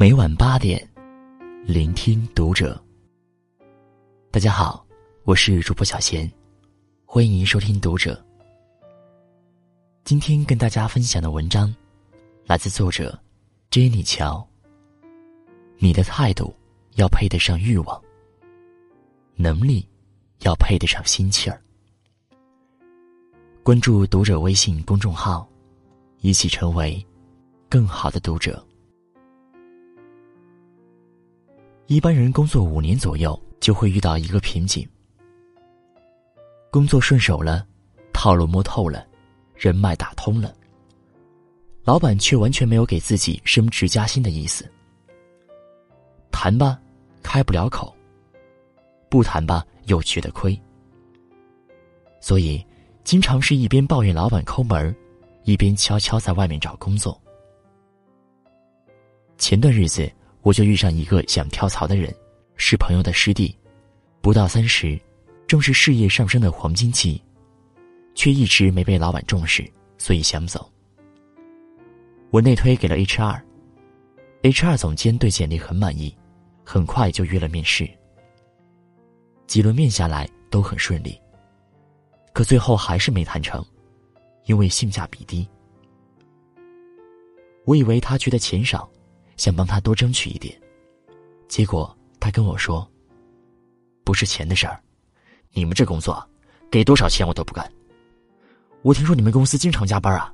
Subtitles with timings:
[0.00, 0.82] 每晚八点，
[1.62, 2.82] 聆听读者。
[4.30, 4.82] 大家好，
[5.24, 6.26] 我是主播小贤，
[7.04, 8.18] 欢迎收听读者。
[10.02, 11.70] 今天跟大家分享的文章，
[12.46, 13.20] 来自作者
[13.70, 14.42] Jenny 乔。
[15.76, 16.56] 你的态度
[16.94, 18.02] 要配得上欲望，
[19.34, 19.86] 能力
[20.38, 21.62] 要配得上心气儿。
[23.62, 25.46] 关注读者微信公众号，
[26.22, 27.06] 一起成为
[27.68, 28.66] 更好的读者。
[31.90, 34.88] 一般人工作五年左右，就会遇到一个瓶颈：
[36.70, 37.66] 工作顺手了，
[38.12, 39.04] 套路摸透了，
[39.56, 40.54] 人脉打通了，
[41.82, 44.70] 老板却完全没有给自己升职加薪的意思。
[46.30, 46.80] 谈吧，
[47.24, 47.92] 开不了口；
[49.08, 50.56] 不谈吧，又觉得亏。
[52.20, 52.64] 所以。
[53.02, 54.94] 经常是一边抱怨老板抠门
[55.44, 57.18] 一边悄悄在外面找工作。
[59.38, 60.08] 前段日子
[60.42, 62.14] 我就遇上一个想跳槽的人，
[62.56, 63.54] 是朋友的师弟，
[64.20, 64.98] 不到三十，
[65.46, 67.22] 正是事业上升的黄金期，
[68.14, 70.70] 却一直没被老板重视，所以想走。
[72.30, 76.16] 我内推给了 HR，HR 总监对简历很满意，
[76.64, 77.88] 很快就约了面试。
[79.46, 81.20] 几轮面下来都很顺利。
[82.32, 83.64] 可最后还是没谈成，
[84.46, 85.46] 因为性价比低。
[87.64, 88.88] 我以为他觉得钱少，
[89.40, 90.54] 想帮他多争取一点，
[91.48, 92.86] 结果他跟我说
[94.04, 94.78] ：“不是钱的事儿，
[95.54, 96.22] 你们这工作，
[96.70, 97.66] 给多少钱我都不干。
[98.82, 100.30] 我听说你们公司经常加班啊，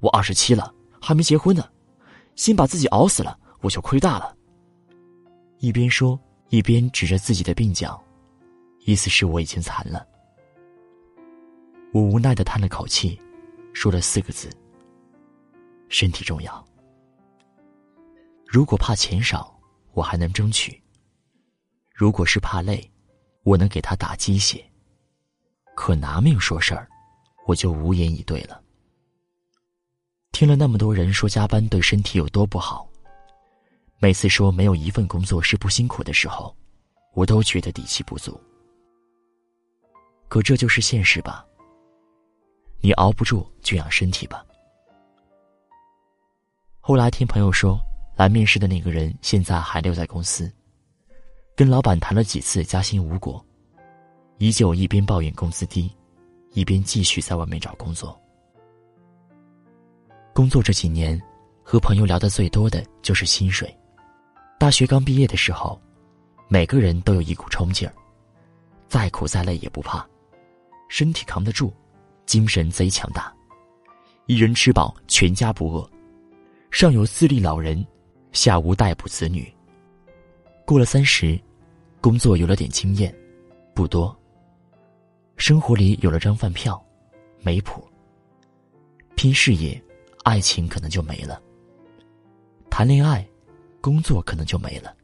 [0.00, 0.70] 我二十七了
[1.00, 1.66] 还没结婚呢，
[2.34, 4.36] 先把自己熬死了我就亏大了。”
[5.56, 6.20] 一边说
[6.50, 7.98] 一边指着自己的鬓角，
[8.80, 10.06] 意思是我已经残了。
[11.90, 13.18] 我无奈的叹了口气，
[13.72, 14.50] 说了四个字
[15.88, 16.62] ：“身体重要。”
[18.56, 19.54] 如果怕钱少，
[19.92, 20.72] 我还能争取；
[21.92, 22.90] 如果是怕累，
[23.42, 24.64] 我能给他打鸡血。
[25.74, 26.88] 可拿命说事儿，
[27.46, 28.62] 我就无言以对了。
[30.32, 32.88] 听了那么多人说加班对身体有多不好，
[33.98, 36.56] 每次说没有一份工作是不辛苦的时候，
[37.12, 38.40] 我都觉得底气不足。
[40.28, 41.44] 可这就是现实吧。
[42.80, 44.42] 你熬不住就养身体吧。
[46.80, 47.78] 后来听朋友说，
[48.16, 50.50] 来面试的那个人现在还留在公司，
[51.54, 53.44] 跟老板谈了几次加薪无果，
[54.38, 55.94] 依旧一边抱怨工资低，
[56.52, 58.18] 一边继续在外面找工作。
[60.32, 61.20] 工作这几年，
[61.62, 63.72] 和朋友聊的最多的就是薪水。
[64.58, 65.78] 大学刚毕业的时候，
[66.48, 67.94] 每个人都有一股冲劲儿，
[68.88, 70.06] 再苦再累也不怕，
[70.88, 71.72] 身体扛得住。
[72.24, 73.32] 精神贼强大，
[74.26, 75.88] 一人吃饱全家不饿，
[76.72, 77.86] 上有自立老人，
[78.36, 79.50] 下无待哺子女。
[80.66, 81.40] 过了三十，
[82.02, 83.12] 工作有了点经验，
[83.74, 84.14] 不多。
[85.38, 86.80] 生活里有了张饭票，
[87.40, 87.82] 没谱。
[89.14, 89.82] 拼事业，
[90.22, 91.40] 爱情可能就没了；
[92.68, 93.26] 谈恋爱，
[93.80, 94.94] 工作可能就没了。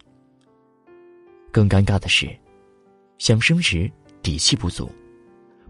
[1.51, 2.29] 更尴尬的是，
[3.17, 3.91] 想升职，
[4.21, 4.91] 底气不足。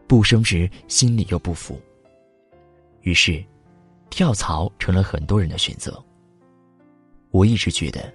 [0.08, 1.80] 不升职，心里又不服。
[3.02, 3.42] 于是，
[4.10, 6.04] 跳槽成了很多人的选择。
[7.32, 8.12] 我一直觉得，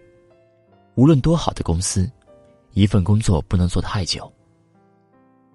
[0.95, 2.09] 无论多好的公司，
[2.73, 4.31] 一份工作不能做太久。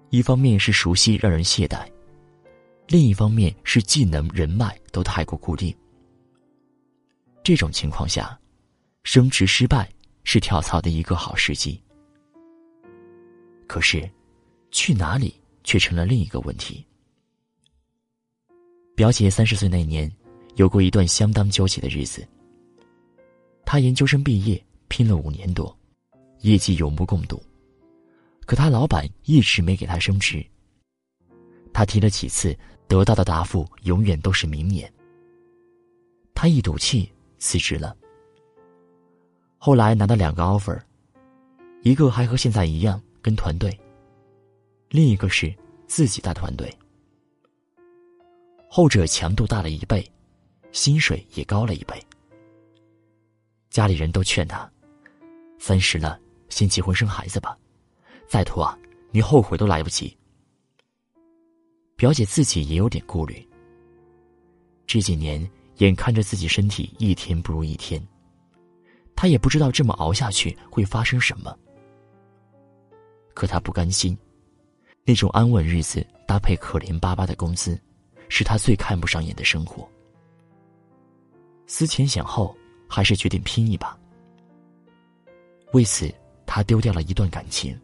[0.09, 1.87] 一方面是熟悉让人懈怠，
[2.87, 5.73] 另一方面是技能人脉都太过固定。
[7.41, 8.37] 这种情况下，
[9.03, 9.89] 升职失败
[10.25, 11.81] 是跳槽的一个好时机。
[13.65, 14.07] 可是，
[14.71, 15.33] 去哪里？
[15.63, 16.85] 却成了另一个问题。
[18.97, 20.11] 表姐三十岁那年，
[20.55, 22.27] 有过一段相当纠结的日子。
[23.65, 25.75] 他研究生毕业，拼了五年多，
[26.41, 27.41] 业绩有目共睹，
[28.45, 30.45] 可他老板一直没给他升职。
[31.73, 32.55] 他提了几次，
[32.87, 34.91] 得到的答复永远都是明年。
[36.35, 37.95] 他一赌气辞职了。
[39.57, 40.79] 后来拿到两个 offer，
[41.81, 43.75] 一个还和现在一样跟团队。
[44.89, 45.51] 另一个是
[45.87, 46.71] 自己带团队，
[48.69, 50.07] 后者强度大了一倍，
[50.71, 51.99] 薪水也高了一倍。
[53.73, 54.71] 家里人都劝他，
[55.57, 57.57] 三十了，先结婚生孩子吧，
[58.27, 58.77] 再拖啊，
[59.09, 60.15] 你后悔都来不及。
[61.95, 63.43] 表姐自己也有点顾虑，
[64.85, 67.99] 这几年眼看着自己身体一天不如一天，
[69.15, 71.57] 她也不知道这么熬下去会发生什么，
[73.33, 74.15] 可她不甘心。
[75.03, 77.81] 那种安稳日子搭配可怜巴巴的工资，
[78.29, 79.89] 是他最看不上眼的生活。
[81.65, 82.55] 思前想后，
[82.93, 83.97] 还是决定拼一把。
[85.71, 86.13] 为此，
[86.45, 87.75] 他丢掉了一段感情。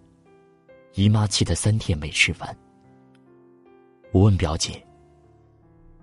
[0.93, 2.55] 姨妈气得三天没吃饭。
[4.11, 4.85] 我问表姐：“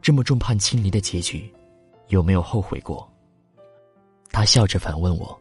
[0.03, 1.49] 这么众叛亲离的结局，
[2.09, 3.09] 有没有后悔过？”
[4.33, 5.41] 她笑着反问我：“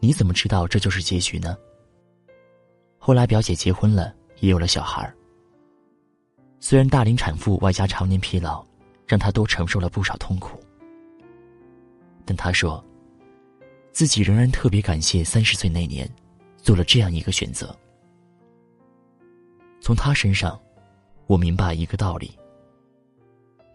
[0.00, 1.56] 你怎么知道这就是结局呢？”
[2.98, 5.08] 后来表姐结婚了，也有了小孩。
[6.58, 8.64] 虽然大龄产妇外加常年疲劳，
[9.06, 10.57] 让她多承受了不少痛苦，
[12.28, 12.84] 但他说，
[13.90, 16.06] 自己仍然特别感谢三十岁那年，
[16.58, 17.74] 做了这样一个选择。
[19.80, 20.60] 从他身上，
[21.26, 22.38] 我明白一个道理：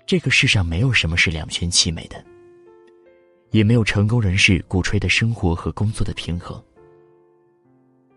[0.05, 2.23] 这个世上没有什么是两全其美的，
[3.49, 6.63] 也没有成功人士鼓吹的生活和工作的平衡。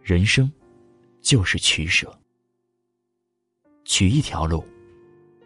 [0.02, 0.52] 人生，
[1.22, 2.14] 就是取舍。
[3.86, 4.62] 取一条路，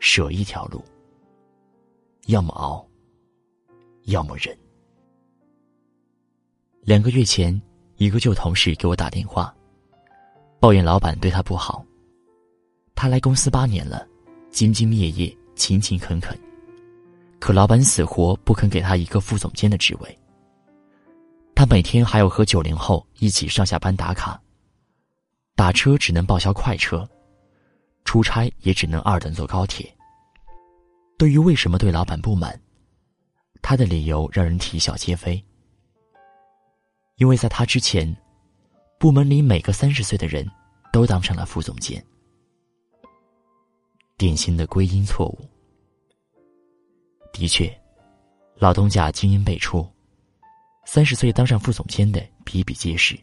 [0.01, 0.85] 舍一条路。
[2.27, 2.85] 要么熬，
[4.07, 4.59] 要么忍。
[6.83, 7.61] 两个月前，
[7.97, 9.55] 一个旧同事给我打电话，
[10.59, 11.85] 抱怨老板对他不好。
[12.95, 14.07] 他来公司八年了，
[14.51, 16.37] 兢兢业业，勤勤恳恳，
[17.39, 20.19] 可老板死活不肯给他一个副总监的职位。
[21.55, 24.41] 他每天还要和九零后一起上下班打卡，
[25.55, 27.07] 打车只能报销快车。
[28.07, 29.95] 出差也只能二等坐高铁。
[31.19, 32.59] 对于为什么对老板不满，
[33.61, 35.45] 他的理由让人啼笑皆非。
[37.21, 38.17] 因为在他之前，
[38.99, 40.51] 部门里每个三十岁的人
[40.91, 42.03] 都当上了副总监，
[44.17, 45.39] 典型的归因错误。
[47.31, 47.71] 的确，
[48.57, 49.87] 老东家精英辈出，
[50.87, 53.15] 三十岁当上副总监的比比皆是。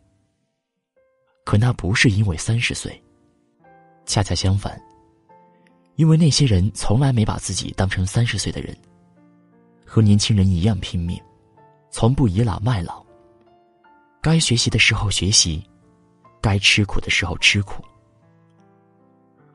[1.43, 3.03] 可那不是因为三十岁。
[4.05, 4.79] 恰恰相反，
[5.95, 8.77] 因为那些人从来没把自己当成三十岁的人，
[9.83, 11.19] 和年轻人一样拼命，
[11.89, 13.06] 从不倚老卖老。
[14.27, 15.63] 该学习的时候学习，
[16.41, 17.81] 该吃苦的时候吃苦。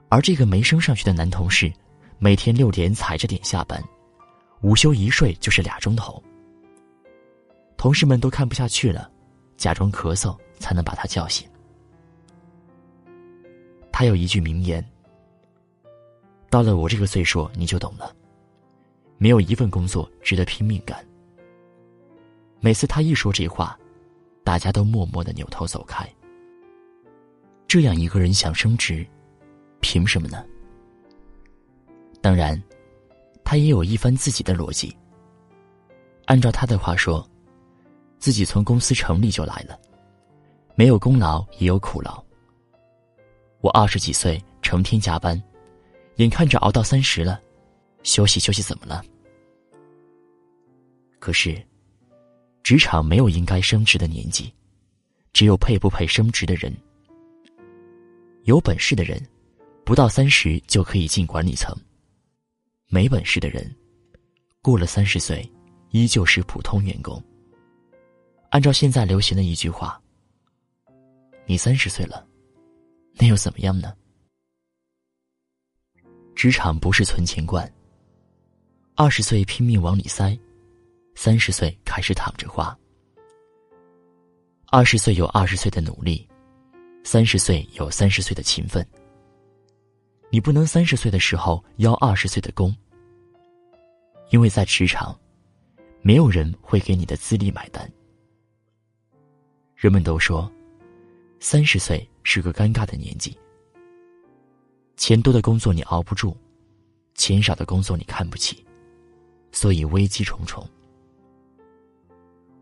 [0.09, 1.71] 而这个没升上去的男同事，
[2.19, 3.85] 每天六点踩着点下班，
[4.63, 6.23] 午休一睡就是俩钟头。
[7.77, 9.11] 同事们都看不下去了，
[9.59, 11.47] 假装咳嗽才能把他叫醒。
[13.93, 14.83] 他有一句名言
[16.49, 18.11] ：“到了我这个岁数，你就懂了。
[19.19, 20.97] 没有一份工作值得拼命干。”
[22.59, 23.79] 每次他一说这话，
[24.45, 26.09] 大家都默默的扭头走开。
[27.67, 29.07] 这样一个人想升职，
[29.81, 30.45] 凭什么呢？
[32.21, 32.61] 当然，
[33.45, 34.95] 他也有一番自己的逻辑。
[36.27, 37.27] 按照他的话说，
[38.19, 39.79] 自己从公司成立就来了，
[40.75, 42.23] 没有功劳也有苦劳。
[43.61, 45.41] 我二十几岁，成天加班，
[46.17, 47.41] 眼看着熬到三十了，
[48.03, 49.03] 休息休息怎么了？
[51.19, 51.61] 可是，
[52.63, 54.53] 职场没有应该升职的年纪，
[55.33, 56.73] 只有配不配升职的人。
[58.45, 59.21] 有本事的人，
[59.85, 61.75] 不到三十就可以进管理层；
[62.89, 63.69] 没本事的人，
[64.61, 65.49] 过了三十岁，
[65.91, 67.23] 依旧是普通员工。
[68.51, 70.01] 按照现在流行的一句话
[71.47, 72.27] ：“你三十岁了。”
[73.19, 73.95] 那又怎么样呢？
[76.35, 77.71] 职场不是存钱罐。
[78.95, 80.39] 二十岁拼命往里塞，
[81.15, 82.77] 三十岁开始躺着花。
[84.67, 86.27] 二十岁有二十岁的努力，
[87.05, 88.87] 三十岁有三十岁的勤奋。
[90.31, 92.75] 你不能三十岁的时候邀二十岁的功，
[94.31, 95.19] 因为在职场，
[96.01, 97.91] 没有人会给你的资历买单。
[99.77, 100.51] 人们都说，
[101.41, 102.09] 三十岁。
[102.25, 103.37] 是个尴尬的年纪，
[104.97, 106.37] 钱多的工作你熬不住，
[107.17, 108.65] 钱少的工作你看不起，
[109.51, 110.65] 所以危机重重。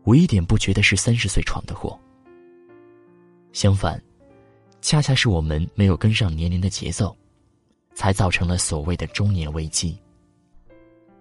[0.03, 1.97] 我一点不觉得是三十岁闯的祸，
[3.53, 4.01] 相反，
[4.81, 7.15] 恰恰是我们没有跟上年龄的节奏，
[7.93, 9.97] 才造成了所谓的中年危机。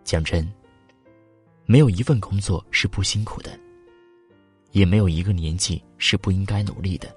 [0.03, 0.51] 讲真，
[1.67, 3.59] 没有一份工作是不辛苦的，
[4.73, 7.15] 也没有一个年纪是不应该努力的。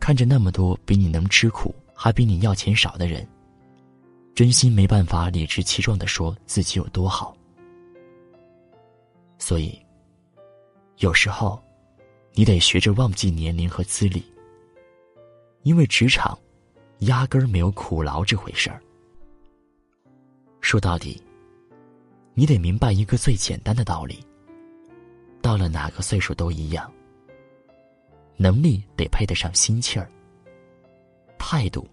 [0.00, 3.28] 看着那么多比你能吃苦还比你要钱少的人，
[4.34, 7.36] 真心没办法理直气壮的说自己有多好。
[9.38, 9.78] 所以，
[11.00, 11.58] 有时候，
[12.34, 14.22] 你得学着忘记年龄和资历，
[15.62, 16.38] 因为职场，
[17.00, 18.82] 压根儿没有苦劳这回事儿。
[20.60, 21.22] 说到底，
[22.34, 24.22] 你得明白一个最简单的道理：
[25.40, 26.92] 到了哪个岁数都一样。
[28.36, 30.10] 能力得配得上心气儿，
[31.38, 31.88] 态度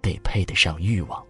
[0.00, 1.26] 得配得上欲望。